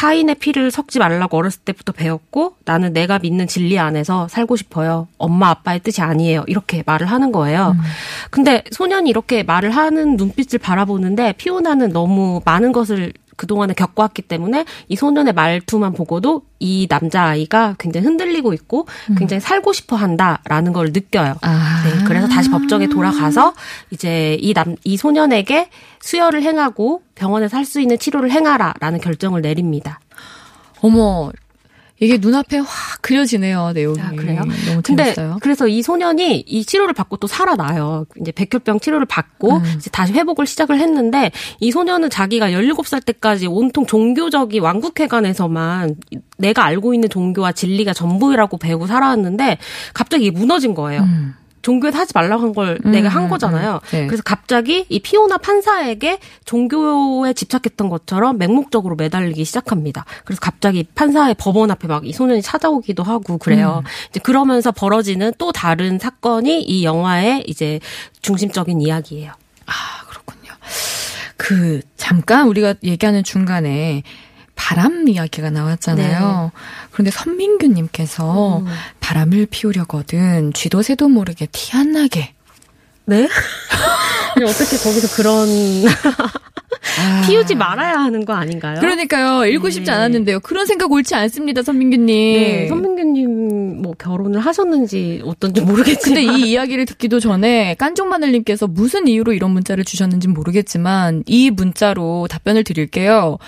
타인의 0.00 0.36
피를 0.36 0.70
섞지 0.70 0.98
말라고 0.98 1.36
어렸을 1.36 1.60
때부터 1.60 1.92
배웠고 1.92 2.56
나는 2.64 2.94
내가 2.94 3.18
믿는 3.18 3.46
진리 3.46 3.78
안에서 3.78 4.28
살고 4.28 4.56
싶어요. 4.56 5.08
엄마 5.18 5.50
아빠의 5.50 5.80
뜻이 5.80 6.00
아니에요. 6.00 6.44
이렇게 6.46 6.82
말을 6.86 7.06
하는 7.06 7.32
거예요. 7.32 7.76
음. 7.76 7.80
근데 8.30 8.64
소년이 8.70 9.10
이렇게 9.10 9.42
말을 9.42 9.72
하는 9.72 10.16
눈빛을 10.16 10.58
바라보는데 10.58 11.34
피오나는 11.34 11.92
너무 11.92 12.40
많은 12.46 12.72
것을 12.72 13.12
그동안에 13.40 13.72
겪어왔기 13.72 14.22
때문에 14.22 14.66
이 14.88 14.96
소년의 14.96 15.32
말투만 15.32 15.94
보고도 15.94 16.42
이 16.58 16.86
남자아이가 16.90 17.76
굉장히 17.78 18.06
흔들리고 18.06 18.52
있고 18.52 18.86
음. 19.08 19.14
굉장히 19.14 19.40
살고 19.40 19.72
싶어 19.72 19.96
한다라는 19.96 20.74
걸 20.74 20.90
느껴요. 20.92 21.36
아. 21.40 21.82
네, 21.84 22.04
그래서 22.06 22.28
다시 22.28 22.50
법정에 22.50 22.86
돌아가서 22.88 23.54
이제 23.90 24.36
이 24.42 24.52
남, 24.52 24.76
이 24.84 24.98
소년에게 24.98 25.70
수혈을 26.00 26.42
행하고 26.42 27.02
병원에서 27.14 27.56
할 27.56 27.64
수 27.64 27.80
있는 27.80 27.98
치료를 27.98 28.30
행하라라는 28.30 29.00
결정을 29.00 29.42
내립니다. 29.42 30.00
어머, 30.82 31.30
이게 32.00 32.16
눈앞에 32.18 32.58
확 32.58 33.02
그려지네요, 33.02 33.72
내용이. 33.74 34.00
아, 34.00 34.10
그래요? 34.10 34.40
너무 34.40 34.82
근데 34.82 35.04
재밌어요. 35.04 35.36
그래서 35.42 35.68
이 35.68 35.82
소년이 35.82 36.44
이 36.46 36.64
치료를 36.64 36.94
받고 36.94 37.18
또 37.18 37.26
살아나요. 37.26 38.06
이제 38.18 38.32
백혈병 38.32 38.80
치료를 38.80 39.04
받고 39.06 39.58
음. 39.58 39.74
이제 39.76 39.90
다시 39.90 40.14
회복을 40.14 40.46
시작을 40.46 40.80
했는데 40.80 41.30
이 41.60 41.70
소년은 41.70 42.08
자기가 42.08 42.50
17살 42.50 43.04
때까지 43.04 43.46
온통 43.46 43.84
종교적인 43.84 44.62
왕국회관에서만 44.62 45.96
내가 46.38 46.64
알고 46.64 46.94
있는 46.94 47.10
종교와 47.10 47.52
진리가 47.52 47.92
전부라고 47.92 48.56
배우고 48.56 48.86
살아왔는데 48.86 49.58
갑자기 49.92 50.30
무너진 50.30 50.74
거예요. 50.74 51.02
음. 51.02 51.34
종교에 51.62 51.90
하지 51.92 52.12
말라고 52.14 52.42
한걸 52.42 52.80
음, 52.84 52.90
내가 52.90 53.08
한 53.08 53.24
음, 53.24 53.28
거잖아요. 53.28 53.74
음, 53.74 53.88
네. 53.90 54.06
그래서 54.06 54.22
갑자기 54.24 54.84
이 54.88 54.98
피오나 54.98 55.38
판사에게 55.38 56.18
종교에 56.44 57.32
집착했던 57.34 57.88
것처럼 57.88 58.38
맹목적으로 58.38 58.96
매달리기 58.96 59.44
시작합니다. 59.44 60.04
그래서 60.24 60.40
갑자기 60.40 60.82
판사의 60.94 61.36
법원 61.38 61.70
앞에 61.70 61.86
막 61.86 62.00
이 62.04 62.12
소년이 62.12 62.42
찾아오기도 62.42 63.02
하고 63.02 63.36
그래요. 63.38 63.82
음. 63.84 63.88
이제 64.08 64.20
그러면서 64.20 64.72
벌어지는 64.72 65.32
또 65.38 65.52
다른 65.52 65.98
사건이 65.98 66.62
이 66.62 66.84
영화의 66.84 67.44
이제 67.46 67.78
중심적인 68.22 68.80
이야기예요. 68.80 69.32
아, 69.66 69.72
그렇군요. 70.08 70.52
그 71.36 71.80
잠깐 71.96 72.48
우리가 72.48 72.74
얘기하는 72.82 73.22
중간에 73.22 74.02
바람 74.60 75.08
이야기가 75.08 75.48
나왔잖아요. 75.48 76.50
네. 76.54 76.60
그런데 76.92 77.10
선민규님께서 77.10 78.58
음. 78.58 78.66
바람을 79.00 79.46
피우려거든 79.50 80.52
쥐도 80.52 80.82
새도 80.82 81.08
모르게 81.08 81.46
티 81.50 81.70
안 81.78 81.92
나게. 81.92 82.34
네? 83.06 83.26
어떻게 84.36 84.76
거기서 84.76 85.16
그런 85.16 85.48
아. 87.00 87.22
피우지 87.26 87.54
말아야 87.54 87.94
하는 87.94 88.26
거 88.26 88.34
아닌가요? 88.34 88.80
그러니까요. 88.80 89.46
읽고 89.46 89.68
네. 89.68 89.70
싶지 89.70 89.90
않았는데요. 89.90 90.40
그런 90.40 90.66
생각 90.66 90.92
옳지 90.92 91.14
않습니다, 91.14 91.62
선민규님. 91.62 92.06
네, 92.06 92.68
선민규님 92.68 93.39
뭐 93.90 93.94
결혼을 93.98 94.40
하셨는지 94.40 95.22
어떤지 95.24 95.60
모르겠지만. 95.60 96.24
근데 96.24 96.38
이 96.38 96.50
이야기를 96.50 96.86
듣기도 96.86 97.18
전에 97.20 97.74
깐종마늘님께서 97.74 98.66
무슨 98.66 99.08
이유로 99.08 99.32
이런 99.32 99.50
문자를 99.50 99.84
주셨는지 99.84 100.28
모르겠지만 100.28 101.24
이 101.26 101.50
문자로 101.50 102.28
답변을 102.30 102.64
드릴게요. 102.64 103.38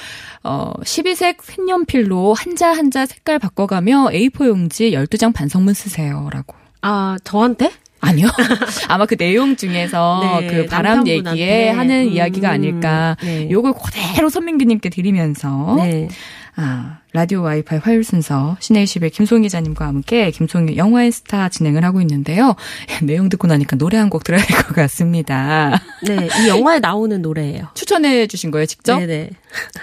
어, 0.43 0.73
12색 0.83 1.43
색연필로 1.43 2.35
한자 2.35 2.73
한자 2.73 3.07
색깔 3.07 3.39
바꿔가며 3.39 4.09
A4 4.13 4.47
용지 4.47 4.91
12장 4.91 5.33
반성문 5.33 5.75
쓰세요라고. 5.75 6.57
아, 6.83 7.17
저한테? 7.23 7.71
아니요. 8.01 8.27
아마 8.89 9.07
그 9.07 9.17
내용 9.17 9.55
중에서 9.55 10.41
네, 10.41 10.47
그 10.49 10.67
바람 10.67 11.07
얘기에 11.07 11.71
하는 11.71 12.09
음, 12.09 12.13
이야기가 12.13 12.51
아닐까. 12.51 13.17
네. 13.23 13.49
요걸 13.49 13.75
그대로 13.75 14.29
선민규님께 14.29 14.89
드리면서. 14.89 15.77
네. 15.79 16.09
아, 16.55 16.99
라디오 17.15 17.41
와이파이 17.43 17.79
화요일 17.79 18.05
순서 18.05 18.57
신의 18.61 18.87
10의 18.87 19.11
김송 19.13 19.41
기자님과 19.43 19.87
함께 19.87 20.31
김송의 20.31 20.77
영화의 20.77 21.11
스타 21.11 21.49
진행을 21.49 21.83
하고 21.85 22.01
있는데요. 22.03 22.55
내용 23.03 23.29
듣고 23.31 23.47
나니까 23.49 23.77
노래 23.77 23.97
한 23.97 24.11
곡 24.11 24.23
들어야 24.25 24.45
될 24.45 24.57
것 24.63 24.75
같습니다. 24.75 25.81
네, 26.07 26.29
이 26.45 26.49
영화에 26.49 26.79
나오는 26.81 27.23
노래예요. 27.23 27.69
추천해 27.75 28.27
주신 28.27 28.51
거예요, 28.51 28.67
직접? 28.67 28.99
네네. 28.99 29.31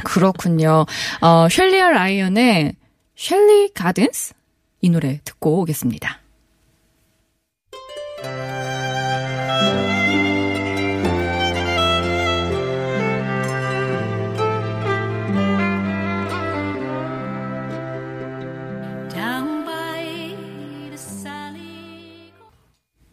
그렇군요. 0.04 0.86
어, 1.22 1.48
셸리아 1.50 1.90
라이언의 1.90 2.74
셸리 3.18 3.74
가든스 3.74 4.34
이 4.82 4.90
노래 4.92 5.20
듣고 5.26 5.62
오겠습니다. 5.62 6.20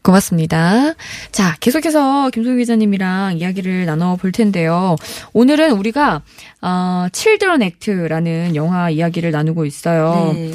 고맙습니다. 0.07 0.95
자, 1.33 1.57
계속해서 1.59 2.31
김소희 2.31 2.59
기자님이랑 2.59 3.39
이야기를 3.39 3.87
나눠볼 3.87 4.31
텐데요. 4.31 4.95
오늘은 5.33 5.73
우리가, 5.73 6.23
어, 6.63 7.07
칠드런 7.13 7.63
액트라는 7.63 8.55
영화 8.55 8.89
이야기를 8.89 9.33
나누고 9.33 9.65
있어요. 9.67 10.31
네. 10.33 10.53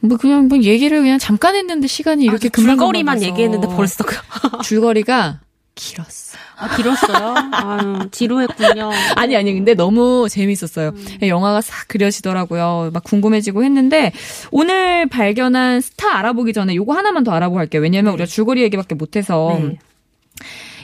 뭐 0.00 0.16
그냥 0.18 0.46
뭐 0.48 0.58
얘기를 0.58 1.00
그냥 1.00 1.18
잠깐 1.18 1.56
했는데 1.56 1.88
시간이 1.88 2.24
이렇게 2.24 2.48
금방 2.48 2.76
줄거리만 2.76 3.22
얘기했는데 3.22 3.66
벌써 3.68 4.04
그- 4.04 4.16
줄거리가 4.62 5.40
길었어요. 5.78 6.40
아, 6.56 6.76
길었어요. 6.76 7.34
아유, 7.52 8.10
지루했군요. 8.10 8.90
아니 9.14 9.36
아니 9.36 9.54
근데 9.54 9.74
너무 9.74 10.26
재밌었어요. 10.28 10.92
영화가 11.22 11.60
싹 11.60 11.86
그려지더라고요. 11.88 12.90
막 12.92 13.04
궁금해지고 13.04 13.62
했는데 13.64 14.12
오늘 14.50 15.08
발견한 15.08 15.80
스타 15.80 16.18
알아보기 16.18 16.52
전에 16.52 16.74
요거 16.74 16.92
하나만 16.92 17.22
더 17.24 17.30
알아보고 17.32 17.58
할게요. 17.60 17.82
왜냐면 17.82 18.12
우리가 18.14 18.26
줄거리 18.26 18.62
얘기밖에 18.62 18.96
못해서 18.96 19.56
네. 19.60 19.78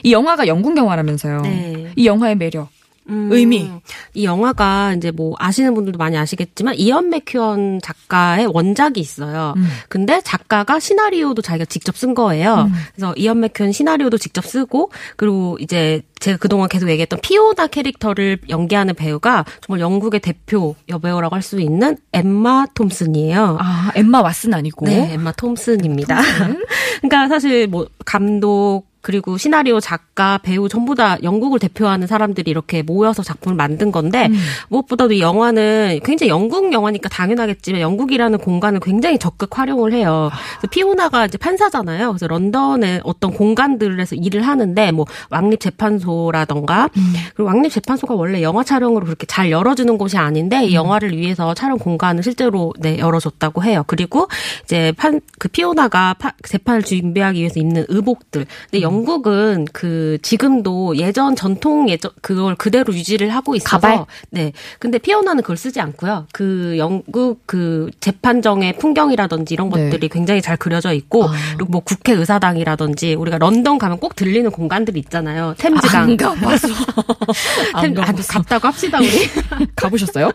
이 0.03 0.13
영화가 0.13 0.47
영국 0.47 0.77
영화라면서요. 0.77 1.41
네. 1.41 1.91
이 1.95 2.07
영화의 2.07 2.35
매력. 2.35 2.69
음, 3.09 3.29
의미. 3.31 3.69
이 4.13 4.25
영화가 4.25 4.93
이제 4.93 5.11
뭐 5.11 5.35
아시는 5.39 5.73
분들도 5.75 5.97
많이 5.97 6.17
아시겠지만 6.17 6.75
이언 6.77 7.09
맥큐언 7.09 7.81
작가의 7.81 8.47
원작이 8.47 8.99
있어요. 8.99 9.53
음. 9.57 9.67
근데 9.89 10.21
작가가 10.23 10.79
시나리오도 10.79 11.41
자기가 11.41 11.65
직접 11.65 11.95
쓴 11.95 12.13
거예요. 12.15 12.67
음. 12.69 12.73
그래서 12.95 13.13
이언 13.15 13.39
맥큐언 13.41 13.71
시나리오도 13.71 14.17
직접 14.17 14.45
쓰고 14.45 14.91
그리고 15.17 15.57
이제 15.59 16.01
제가 16.19 16.37
그동안 16.37 16.67
계속 16.69 16.89
얘기했던 16.89 17.19
피오나 17.21 17.67
캐릭터를 17.67 18.39
연기하는 18.49 18.95
배우가 18.95 19.45
정말 19.61 19.81
영국의 19.81 20.19
대표 20.21 20.75
여배우라고 20.89 21.35
할 21.35 21.45
수 21.45 21.59
있는 21.61 21.95
엠마 22.11 22.65
톰슨이에요. 22.73 23.57
아 23.59 23.91
엠마 23.93 24.23
왓슨 24.23 24.55
아니고. 24.55 24.87
네, 24.87 25.13
엠마 25.13 25.31
톰슨입니다. 25.33 26.19
그러니까 27.01 27.27
사실 27.27 27.67
뭐 27.67 27.85
감독 28.03 28.85
그리고 29.05 29.37
시나리오 29.37 29.79
작가, 29.79 30.39
배우 30.39 30.67
전부 30.67 30.95
다 30.95 31.15
영국을 31.21 31.59
대표하는 31.59 32.07
사람들이 32.07 32.49
이렇게 32.49 32.81
모여서 32.81 33.21
작품을 33.21 33.55
만든 33.55 33.91
건데 33.91 34.29
음. 34.31 34.35
무엇보다도 34.69 35.13
이 35.13 35.19
영화는 35.21 35.99
굉장히 36.03 36.29
영국 36.31 36.73
영화니까 36.73 37.07
당연하겠지만 37.09 37.81
영국이라는 37.81 38.39
공간을 38.39 38.79
굉장히 38.79 39.19
적극 39.19 39.59
활용을 39.59 39.93
해요. 39.93 40.31
그래서 40.59 40.67
피오나가 40.71 41.27
이제 41.27 41.37
판사잖아요. 41.37 42.07
그래서 42.13 42.25
런던의 42.25 43.01
어떤 43.03 43.31
공간들에서 43.31 44.15
일을 44.15 44.41
하는데 44.41 44.91
뭐 44.91 45.05
왕립 45.29 45.59
재판소라던가 45.59 46.89
그리고 47.35 47.43
왕립 47.47 47.71
재판소가 47.71 48.15
원래 48.15 48.41
영화 48.41 48.63
촬영으로 48.63 49.05
그렇게 49.05 49.27
잘 49.27 49.51
열어주는 49.51 49.97
곳이 49.99 50.17
아닌데 50.17 50.65
이 50.65 50.73
영화를 50.73 51.15
위해서 51.15 51.53
촬영 51.53 51.77
공간을 51.77 52.23
실제로 52.23 52.73
네, 52.79 52.97
열어줬다고 52.97 53.63
해요. 53.63 53.83
그리고 53.85 54.27
이제 54.63 54.91
판 54.97 55.21
그 55.37 55.47
피오나가 55.49 56.13
파- 56.15 56.33
재판을 56.47 56.81
준비하기 56.81 57.39
위해서 57.39 57.59
입는 57.59 57.85
의복들. 57.89 58.45
근데 58.71 58.81
영 58.81 58.94
국은 59.03 59.65
그 59.73 60.17
지금도 60.21 60.97
예전 60.97 61.35
전통 61.35 61.89
예전 61.89 62.11
그걸 62.21 62.55
그대로 62.55 62.93
유지를 62.93 63.29
하고 63.29 63.55
있어서 63.55 63.69
가발? 63.77 64.05
네. 64.29 64.53
근데 64.79 64.97
피오나는 64.97 65.41
그걸 65.41 65.57
쓰지 65.57 65.81
않고요. 65.81 66.27
그 66.31 66.75
영국 66.77 67.41
그 67.45 67.89
재판정의 67.99 68.77
풍경이라든지 68.77 69.53
이런 69.53 69.69
네. 69.69 69.85
것들이 69.89 70.09
굉장히 70.09 70.41
잘 70.41 70.57
그려져 70.57 70.93
있고 70.93 71.25
아. 71.25 71.33
그리고 71.57 71.71
뭐 71.71 71.81
국회 71.81 72.13
의사당이라든지 72.13 73.15
우리가 73.15 73.37
런던 73.37 73.77
가면 73.77 73.99
꼭 73.99 74.15
들리는 74.15 74.49
공간들이 74.51 74.99
있잖아요. 74.99 75.55
템즈강. 75.57 76.03
안 76.03 76.17
가봐서. 76.17 76.67
안 77.73 77.93
템, 77.93 78.03
아, 78.03 78.05
가봤어. 78.05 78.33
갔다고 78.33 78.67
합시다 78.67 78.99
우리. 78.99 79.09
가보셨어요? 79.75 80.31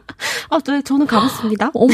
아, 0.50 0.58
네, 0.58 0.82
저는 0.82 1.06
가봤습니다. 1.06 1.70
어머 1.74 1.92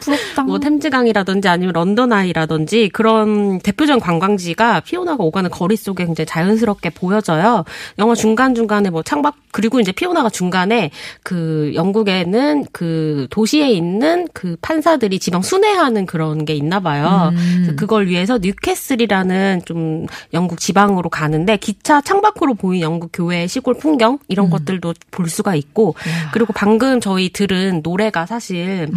부럽다. 0.00 0.42
뭐 0.44 0.58
템즈강이라든지 0.58 1.48
아니면 1.48 1.72
런던 1.74 2.12
아이라든지 2.12 2.88
그런 2.92 3.58
대표적인 3.60 4.00
관광지가 4.00 4.80
피오나가 4.80 5.22
오가는 5.24 5.50
거리 5.50 5.76
속에 5.76 5.99
굉장히 6.06 6.26
자연스럽게 6.26 6.90
보여져요. 6.90 7.64
영화 7.98 8.14
중간 8.14 8.54
중간에 8.54 8.90
뭐 8.90 9.02
창밖 9.02 9.34
그리고 9.52 9.80
이제 9.80 9.92
피오나가 9.92 10.30
중간에 10.30 10.90
그 11.22 11.72
영국에는 11.74 12.66
그 12.72 13.26
도시에 13.30 13.70
있는 13.70 14.28
그 14.32 14.56
판사들이 14.60 15.18
지방 15.18 15.42
순회하는 15.42 16.06
그런 16.06 16.44
게 16.44 16.54
있나 16.54 16.80
봐요. 16.80 17.32
그래서 17.56 17.74
그걸 17.76 18.06
위해서 18.06 18.38
뉴캐슬이라는 18.38 19.62
좀 19.64 20.06
영국 20.32 20.60
지방으로 20.60 21.08
가는데 21.10 21.56
기차 21.56 22.00
창밖으로 22.00 22.54
보이는 22.54 22.84
영국 22.84 23.10
교외의 23.12 23.48
시골 23.48 23.74
풍경 23.74 24.18
이런 24.28 24.50
것들도 24.50 24.94
볼 25.10 25.28
수가 25.28 25.54
있고 25.54 25.94
그리고 26.32 26.52
방금 26.52 27.00
저희 27.00 27.30
들은 27.30 27.80
노래가 27.82 28.26
사실 28.26 28.88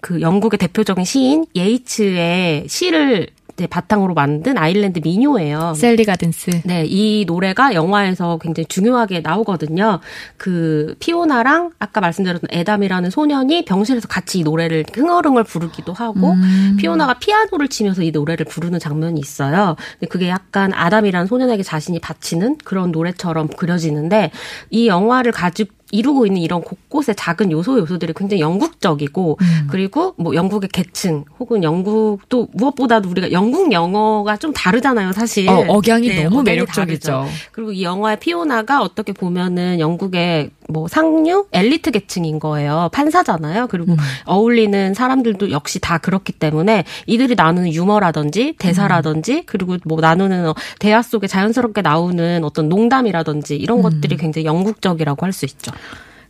그 0.00 0.20
영국의 0.20 0.58
대표적인 0.58 1.04
시인 1.04 1.46
예이츠의 1.54 2.66
시를 2.68 3.28
이제 3.56 3.66
바탕으로 3.66 4.12
만든 4.12 4.58
아일랜드 4.58 5.00
민요예요. 5.02 5.72
Salley 5.74 6.04
Gardens. 6.04 6.60
네, 6.64 6.84
이 6.86 7.24
노래가 7.26 7.72
영화에서 7.72 8.38
굉장히 8.38 8.66
중요하게 8.66 9.20
나오거든요. 9.20 10.00
그 10.36 10.94
피오나랑 11.00 11.70
아까 11.78 12.02
말씀드렸던 12.02 12.48
아담이라는 12.50 13.08
소년이 13.08 13.64
병실에서 13.64 14.08
같이 14.08 14.40
이 14.40 14.42
노래를 14.42 14.84
흥얼흥얼 14.92 15.44
부르기도 15.44 15.94
하고 15.94 16.34
피오나가 16.78 17.14
피아노를 17.14 17.68
치면서 17.68 18.02
이 18.02 18.10
노래를 18.10 18.44
부르는 18.44 18.78
장면이 18.78 19.18
있어요. 19.18 19.76
근데 19.92 20.06
그게 20.06 20.28
약간 20.28 20.74
아담이라는 20.74 21.26
소년에게 21.26 21.62
자신이 21.62 21.98
바치는 21.98 22.58
그런 22.62 22.92
노래처럼 22.92 23.48
그려지는데 23.48 24.32
이 24.70 24.86
영화를 24.86 25.32
가지고 25.32 25.75
이루고 25.92 26.26
있는 26.26 26.42
이런 26.42 26.62
곳곳의 26.62 27.14
작은 27.16 27.52
요소 27.52 27.78
요소들이 27.78 28.12
굉장히 28.16 28.40
영국적이고 28.40 29.38
그리고 29.68 30.14
뭐 30.18 30.34
영국의 30.34 30.68
계층 30.72 31.24
혹은 31.38 31.62
영국도 31.62 32.48
무엇보다도 32.52 33.08
우리가 33.08 33.30
영국 33.32 33.70
영어가 33.72 34.36
좀 34.36 34.52
다르잖아요, 34.52 35.12
사실. 35.12 35.48
어, 35.48 35.64
억양이 35.68 36.08
네, 36.08 36.24
너무 36.24 36.40
억양이 36.40 36.56
매력적이죠. 36.56 37.10
다르죠. 37.12 37.32
그리고 37.52 37.72
이 37.72 37.82
영화의 37.84 38.18
피오나가 38.18 38.82
어떻게 38.82 39.12
보면은 39.12 39.78
영국의 39.78 40.50
뭐 40.68 40.88
상류 40.88 41.46
엘리트 41.52 41.92
계층인 41.92 42.40
거예요. 42.40 42.88
판사잖아요. 42.92 43.68
그리고 43.68 43.92
음. 43.92 43.96
어울리는 44.24 44.94
사람들도 44.94 45.52
역시 45.52 45.78
다 45.78 45.98
그렇기 45.98 46.32
때문에 46.32 46.84
이들이 47.06 47.36
나누는 47.36 47.72
유머라든지 47.72 48.54
대사라든지 48.58 49.44
그리고 49.46 49.76
뭐 49.84 50.00
나누는 50.00 50.48
어, 50.48 50.54
대화 50.80 51.02
속에 51.02 51.28
자연스럽게 51.28 51.82
나오는 51.82 52.42
어떤 52.42 52.68
농담이라든지 52.68 53.54
음. 53.54 53.60
이런 53.60 53.82
것들이 53.82 54.16
굉장히 54.16 54.46
영국적이라고 54.46 55.24
할 55.24 55.36
수 55.36 55.44
있죠. 55.44 55.70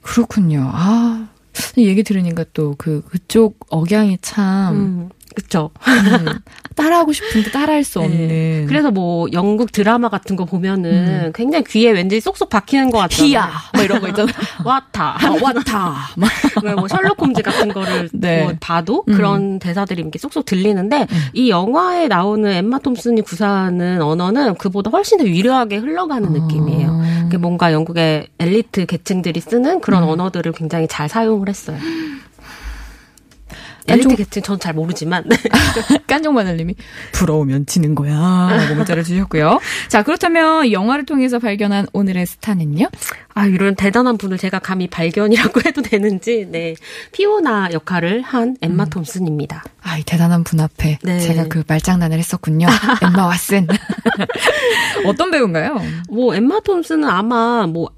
그렇군요. 0.02 0.70
아, 0.72 1.28
이 1.76 1.86
얘기 1.86 2.02
들으니까 2.02 2.44
또 2.52 2.74
그, 2.78 3.02
그쪽 3.08 3.66
억양이 3.70 4.18
참, 4.20 4.74
음, 4.74 5.10
그렇죠. 5.36 5.70
음, 5.86 6.38
따라하고 6.74 7.12
싶은데 7.12 7.50
따라할 7.50 7.84
수 7.84 8.00
없는. 8.00 8.28
네. 8.28 8.64
그래서 8.66 8.90
뭐 8.90 9.26
영국 9.34 9.70
드라마 9.70 10.08
같은 10.08 10.34
거 10.34 10.46
보면은 10.46 11.32
굉장히 11.34 11.62
귀에 11.64 11.90
왠지 11.90 12.20
쏙쏙 12.20 12.48
박히는 12.48 12.90
것 12.90 12.98
같아요. 12.98 13.26
히야! 13.26 13.50
뭐 13.74 13.84
이런 13.84 14.00
거 14.00 14.08
있잖아. 14.08 14.32
와타. 14.64 15.18
아. 15.76 16.08
왜뭐 16.64 16.88
셜록 16.88 17.20
홈즈 17.20 17.42
같은 17.42 17.68
거를 17.68 18.08
네. 18.14 18.44
뭐 18.44 18.54
봐도 18.58 19.04
음. 19.08 19.14
그런 19.14 19.58
대사들이 19.58 20.00
이렇게 20.00 20.18
쏙쏙 20.18 20.46
들리는데 20.46 21.06
이 21.34 21.50
영화에 21.50 22.08
나오는 22.08 22.50
엠마 22.50 22.78
톰슨이 22.78 23.20
구사하는 23.20 24.00
언어는 24.00 24.54
그보다 24.54 24.90
훨씬 24.90 25.18
더 25.18 25.24
위려하게 25.24 25.76
흘러가는 25.76 26.32
느낌이에요. 26.32 27.02
그게 27.24 27.36
뭔가 27.36 27.74
영국의 27.74 28.28
엘리트 28.38 28.86
계층들이 28.86 29.40
쓰는 29.40 29.80
그런 29.80 30.04
음. 30.04 30.08
언어들을 30.08 30.52
굉장히 30.52 30.88
잘 30.88 31.10
사용을 31.10 31.50
했어요. 31.50 31.76
난 33.86 34.00
좀- 34.00 34.12
엘리트 34.12 34.24
계층 34.24 34.42
전잘 34.42 34.74
모르지만 34.74 35.24
깐종마늘님이 36.06 36.74
부러우면 37.12 37.66
지는 37.66 37.94
거야 37.94 38.48
라고 38.50 38.74
문자를 38.74 39.04
주셨고요. 39.04 39.60
자 39.88 40.02
그렇다면 40.02 40.66
이 40.66 40.72
영화를 40.72 41.04
통해서 41.06 41.38
발견한 41.38 41.86
오늘의 41.92 42.26
스타는요? 42.26 42.86
아 43.34 43.46
이런 43.46 43.74
대단한 43.74 44.16
분을 44.18 44.38
제가 44.38 44.58
감히 44.58 44.88
발견이라고 44.88 45.60
해도 45.66 45.82
되는지 45.82 46.46
네 46.50 46.74
피오나 47.12 47.70
역할을 47.72 48.22
한 48.22 48.56
엠마 48.62 48.84
음. 48.84 48.90
톰슨입니다. 48.90 49.64
아, 49.82 49.98
이 49.98 50.02
대단한 50.04 50.42
분 50.42 50.58
앞에 50.60 50.98
네. 51.02 51.20
제가 51.20 51.46
그 51.48 51.62
말장난을 51.66 52.18
했었군요. 52.18 52.66
엠마 53.02 53.30
왓슨. 53.30 53.68
어떤 55.06 55.30
배우인가요? 55.30 55.80
뭐 56.10 56.34
엠마 56.34 56.60
톰슨은 56.60 57.08
아마 57.08 57.66
뭐 57.66 57.88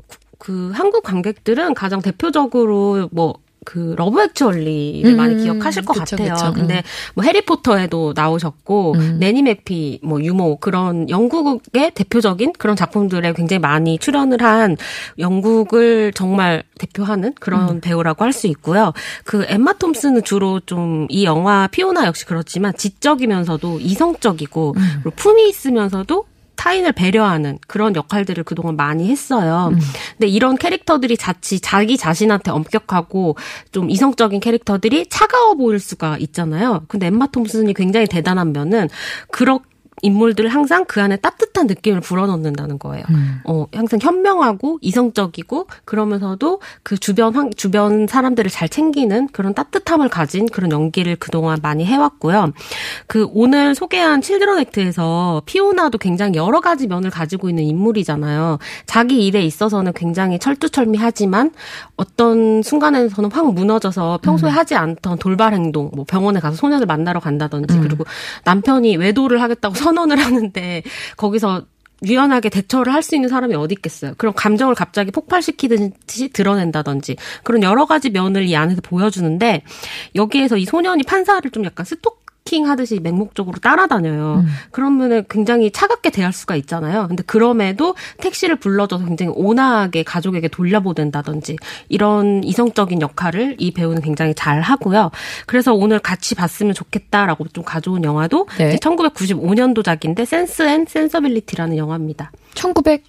그 0.41 0.71
한국 0.73 1.03
관객들은 1.03 1.75
가장 1.75 2.01
대표적으로 2.01 3.09
뭐 3.11 3.35
그 3.69 3.95
Love 3.99 4.23
Actually를 4.23 5.11
음, 5.11 5.17
많이 5.19 5.43
기억하실 5.43 5.85
것 5.85 5.93
그쵸, 5.93 6.17
같아요. 6.17 6.35
그쵸, 6.35 6.47
음. 6.47 6.53
근데 6.55 6.83
뭐 7.15 7.23
해리포터에도 7.23 8.15
나오셨고 8.17 8.95
음. 8.95 9.17
Nanny 9.21 9.43
McPhee 9.43 10.01
뭐 10.03 10.23
유모 10.23 10.57
그런 10.57 11.11
영국의 11.11 11.91
대표적인 11.95 12.55
그런 12.59 12.77
작품들에 12.77 13.35
굉장히 13.35 13.59
많이 13.59 13.99
출연을 13.99 14.43
한 14.43 14.79
영국을 15.19 16.13
정말 16.15 16.63
대표하는 16.79 17.35
그런 17.41 17.69
음. 17.69 17.81
배우라고 17.81 18.25
할 18.25 18.33
수 18.33 18.47
있고요. 18.47 18.93
그 19.25 19.45
엠마 19.49 19.73
톰슨은 19.75 20.23
주로 20.25 20.61
좀 20.61 21.09
이 21.11 21.25
영화 21.25 21.67
피오나 21.69 22.07
역시 22.07 22.25
그렇지만 22.25 22.75
지적이면서도 22.77 23.81
이성적이고 23.81 24.75
음. 24.77 25.11
품이 25.17 25.49
있으면서도 25.49 26.25
타인을 26.59 26.93
배려하는 26.93 27.59
그런 27.67 27.95
역할들을 27.97 28.45
그동안 28.45 28.77
많이 28.77 29.09
했어요. 29.09 29.71
음. 29.73 29.79
근데 30.13 30.27
이런 30.27 30.57
캐릭터들이 30.57 31.17
자칫 31.17 31.61
자기 31.61 31.97
자신한테 31.97 32.51
엄격하고 32.51 33.37
좀 33.73 33.89
이성적인 33.89 34.41
캐릭터들이 34.41 35.07
차가워 35.09 35.55
보일 35.55 35.79
수가 35.79 36.19
있잖아요. 36.19 36.83
근데 36.89 37.07
엠마 37.07 37.29
톰슨이 37.29 37.73
굉장히 37.75 38.07
대단한 38.07 38.53
면은 38.53 38.89
그렇 39.31 39.61
인물들을 40.03 40.51
항상 40.51 40.85
그 40.87 41.03
안에 41.03 41.17
따뜻한 41.17 41.67
느낌을 41.67 42.01
불어넣는다는 42.01 42.79
거예요. 42.79 43.05
음. 43.11 43.41
어, 43.45 43.67
항상 43.75 43.99
현명하고 44.01 44.79
이성적이고 44.81 45.67
그러면서도 45.85 46.61
그 46.83 46.97
주변 46.99 47.35
환, 47.35 47.51
주변 47.57 48.07
사람들을 48.07 48.51
잘 48.51 48.69
챙기는 48.69 49.29
그런 49.29 49.55
따뜻함을 49.55 50.09
가진 50.09 50.47
그런 50.47 50.71
연기를 50.71 51.17
그동안 51.17 51.59
많이 51.63 51.85
해왔고요. 51.85 52.53
그 53.07 53.27
오늘 53.33 53.75
소개한 53.75 54.21
칠드런 54.21 54.59
액트에서 54.61 55.43
피오나도 55.47 55.99
굉장히 55.99 56.37
여러 56.37 56.61
가지 56.61 56.87
면을 56.87 57.11
가지고 57.11 57.49
있는 57.49 57.65
인물이잖아요. 57.65 58.59
자기 58.87 59.27
일에 59.27 59.43
있어서는 59.43 59.93
굉장히 59.95 60.39
철두철미하지만 60.39 61.53
어떤 61.97 62.63
순간에서는 62.63 63.31
확 63.33 63.53
무너져서 63.53 64.21
평소에 64.23 64.51
하지 64.51 64.75
않던 64.75 65.19
돌발 65.19 65.55
행동, 65.55 65.91
뭐 65.95 66.05
병원에 66.07 66.41
가서 66.41 66.57
소년을 66.57 66.87
만나러 66.87 67.21
간다든지 67.21 67.79
그리고 67.81 68.05
남편이 68.45 68.97
외도를 68.97 69.43
하겠다고 69.43 69.75
선언을 69.89 70.19
하는데 70.19 70.83
거기서 71.17 71.63
유연하게 72.05 72.49
대처를 72.51 72.93
할 72.93 73.03
수 73.03 73.15
있는 73.15 73.29
사람이 73.29 73.55
어디 73.55 73.75
있겠어요. 73.75 74.15
그런 74.19 74.35
감정을 74.35 74.75
갑자기 74.75 75.11
폭발시키듯이 75.11 76.29
드러낸다든지 76.33 77.17
그런 77.43 77.63
여러 77.63 77.87
가지 77.87 78.11
면을 78.11 78.45
이 78.45 78.55
안에서 78.55 78.81
보여주는데 78.83 79.63
여기에서 80.15 80.57
이 80.57 80.65
소년이 80.65 81.05
판사를 81.05 81.51
좀 81.51 81.65
약간 81.65 81.87
스토킹 81.87 82.67
하듯이 82.67 82.99
맹목적으로 83.01 83.59
따라다녀요. 83.59 84.45
그러면은 84.71 85.25
굉장히 85.29 85.71
차갑게 85.71 86.11
대할 86.11 86.33
수가 86.33 86.57
있잖아요. 86.57 87.07
근데 87.07 87.23
그럼에도 87.23 87.95
택시를 88.19 88.57
불러줘서 88.57 89.05
굉장히 89.05 89.33
온화하게 89.37 90.03
가족에게 90.03 90.49
돌려보낸다든지 90.49 91.57
이런 91.91 92.43
이성적인 92.43 93.03
역할을 93.03 93.57
이 93.59 93.73
배우는 93.73 94.01
굉장히 94.01 94.35
잘 94.35 94.63
하고요. 94.63 95.11
그래서 95.47 95.75
오늘 95.75 95.99
같이 95.99 96.35
봤으면 96.35 96.73
좋겠다라고 96.73 97.49
좀 97.49 97.65
가져온 97.65 98.03
영화도 98.03 98.47
네. 98.57 98.77
1995년도작인데 98.77 100.25
Sense 100.25 100.63
and 100.63 100.87
Sensibility라는 100.87 101.77
영화입니다. 101.77 102.33
1900 102.55 103.05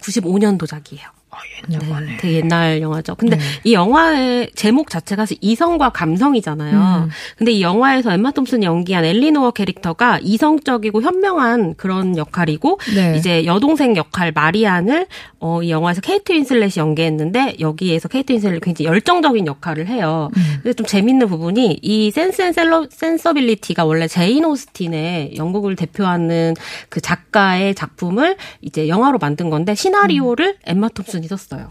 95년도작이에요. 0.00 1.19
옛날 1.68 1.88
거네. 1.88 2.16
되게 2.18 2.36
옛날 2.38 2.80
영화죠. 2.80 3.14
근데 3.14 3.36
네. 3.36 3.42
이 3.64 3.72
영화의 3.72 4.50
제목 4.54 4.90
자체가 4.90 5.26
이성과 5.40 5.90
감성이잖아요. 5.90 7.04
음. 7.04 7.10
근데 7.36 7.52
이 7.52 7.62
영화에서 7.62 8.12
엠마 8.12 8.30
톰슨이 8.32 8.64
연기한 8.66 9.04
엘리노어 9.04 9.52
캐릭터가 9.52 10.18
이성적이고 10.22 11.02
현명한 11.02 11.74
그런 11.76 12.16
역할이고 12.16 12.80
네. 12.94 13.16
이제 13.16 13.44
여동생 13.44 13.96
역할 13.96 14.32
마리안을 14.32 15.06
어, 15.38 15.62
이 15.62 15.70
영화에서 15.70 16.00
케이트 16.00 16.32
윈슬렛이 16.32 16.74
연기했는데 16.76 17.56
여기에서 17.60 18.08
케이트 18.08 18.32
윈슬렛이 18.32 18.60
굉장히 18.60 18.88
열정적인 18.88 19.46
역할을 19.46 19.86
해요. 19.86 20.30
음. 20.36 20.42
근데 20.62 20.72
좀 20.72 20.86
재밌는 20.86 21.28
부분이 21.28 21.78
이 21.80 22.10
Sense 22.10 22.42
and 22.42 22.52
셀러, 22.52 22.86
Sensibility가 22.90 23.84
원래 23.84 24.08
제인 24.08 24.44
오스틴의 24.44 25.36
영국을 25.36 25.76
대표하는 25.76 26.54
그 26.88 27.00
작가의 27.00 27.74
작품을 27.74 28.36
이제 28.60 28.88
영화로 28.88 29.18
만든 29.18 29.50
건데 29.50 29.74
시나리오를 29.74 30.56
엠마 30.66 30.88
톰슨 30.88 31.19
이 31.24 31.28
썼어요. 31.28 31.68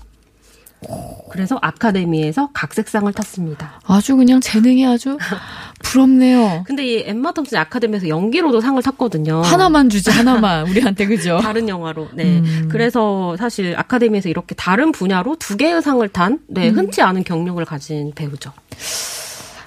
그래서 1.30 1.60
아카데미에서 1.62 2.52
각색상을 2.54 3.12
탔습니다. 3.12 3.82
아주 3.86 4.16
그냥 4.16 4.40
재능이 4.40 4.88
아주 4.88 5.18
부럽네요. 5.84 6.64
근데 6.68 6.86
이 6.86 7.04
엠마 7.06 7.34
톰슨 7.34 7.58
아카데미에서 7.58 8.08
연기로도 8.08 8.62
상을 8.62 8.82
탔거든요. 8.82 9.42
하나만 9.42 9.90
주지 9.90 10.10
하나만 10.10 10.70
우리한테 10.70 11.06
그죠? 11.06 11.40
다른 11.44 11.68
영화로. 11.68 12.10
네. 12.14 12.42
그래서 12.70 13.36
사실 13.38 13.76
아카데미에서 13.78 14.30
이렇게 14.30 14.56
다른 14.56 14.92
분야로 14.92 15.36
두 15.36 15.58
개의 15.58 15.82
상을 15.82 16.08
탄, 16.10 16.40
네, 16.48 16.70
흔치 16.70 17.02
않은 17.02 17.24
경력을 17.26 17.64
가진 17.66 18.14
배우죠. 18.16 18.54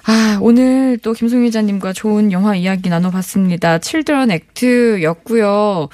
아, 0.05 0.37
오늘 0.41 0.97
또 0.97 1.13
김송 1.13 1.43
기자님과 1.43 1.93
좋은 1.93 2.31
영화 2.31 2.55
이야기 2.55 2.89
나눠봤습니다. 2.89 3.79
칠드런 3.79 4.31
액트였고요. 4.31 5.87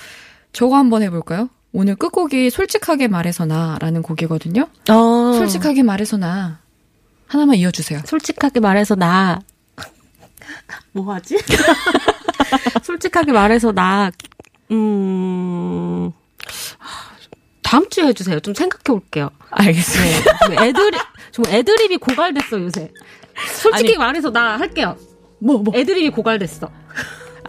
저거 0.52 0.78
한번 0.78 1.04
해볼까요? 1.04 1.50
오늘 1.72 1.96
끝곡이 1.96 2.50
솔직하게 2.50 3.08
말해서 3.08 3.46
나라는 3.46 4.02
곡이거든요. 4.02 4.68
어. 4.90 5.34
솔직하게 5.38 5.84
말해서 5.84 6.18
나 6.18 6.60
하나만 7.28 7.56
이어주세요. 7.58 8.02
솔직하게 8.06 8.60
말해서 8.60 8.96
나, 8.96 9.40
뭐 10.94 11.14
하지? 11.14 11.38
솔직하게 12.84 13.32
말해서 13.34 13.72
나, 13.72 14.10
음, 14.72 16.12
다음 17.62 17.88
주에 17.90 18.06
해주세요. 18.08 18.40
좀 18.40 18.56
생각해 18.56 18.82
올게요. 18.98 19.30
알겠습니다. 19.52 20.38
좀 20.48 20.54
애드립, 20.60 21.00
좀 21.32 21.46
애드립이 21.48 21.98
고갈됐어, 21.98 22.60
요새. 22.62 22.92
솔직히 23.62 23.90
아니. 23.92 23.98
말해서 23.98 24.32
나 24.32 24.58
할게요. 24.58 24.98
뭐 25.40 25.60
뭐. 25.60 25.74
애드립이 25.78 26.10
고갈됐어. 26.10 26.70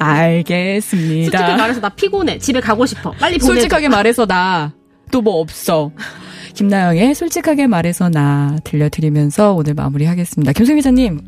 알겠습니다. 0.01 1.39
솔직히 1.39 1.57
말해서 1.59 1.81
나 1.81 1.89
피곤해. 1.91 2.39
집에 2.39 2.61
가고 2.61 2.87
싶어. 2.87 3.11
빨리 3.13 3.39
보내줘. 3.39 3.47
솔직하게 3.47 3.89
말해서 3.89 4.27
나 4.27 4.73
또 5.11 5.21
뭐 5.23 5.41
없어. 5.41 5.91
김나영의 6.55 7.15
솔직하게 7.15 7.67
말해서 7.67 8.09
나 8.09 8.57
들려드리면서 8.65 9.53
오늘 9.55 9.75
마무리하겠습니다. 9.75 10.53
김송 10.53 10.77
기자님 10.77 11.21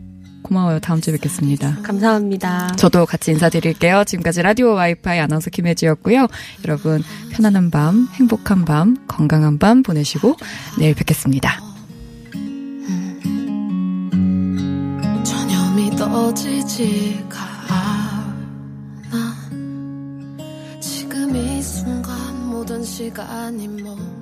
고마워요. 0.42 0.78
다음 0.80 1.00
주에 1.00 1.12
뵙겠습니다. 1.14 1.78
감사합니다. 1.82 2.72
저도 2.76 3.06
같이 3.06 3.30
인사드릴게요. 3.32 4.04
지금까지 4.04 4.42
라디오 4.42 4.74
와이파이 4.74 5.18
아나운서 5.20 5.50
김혜지였고요. 5.50 6.26
여러분 6.64 7.02
편안한 7.32 7.70
밤, 7.70 8.08
행복한 8.14 8.64
밤, 8.64 8.96
건강한 9.08 9.58
밤 9.58 9.82
보내시고 9.82 10.36
내일 10.78 10.94
뵙겠습니다. 10.94 11.60
전혀 15.24 15.74
믿어지지가 15.76 17.41
모든 22.62 22.84
시간이 22.84 23.66
멈 23.66 24.21